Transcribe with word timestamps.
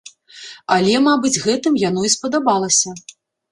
Але, 0.75 0.93
мабыць 1.09 1.41
гэтым 1.45 1.79
яно 1.83 2.01
і 2.09 2.13
спадабалася. 2.17 2.99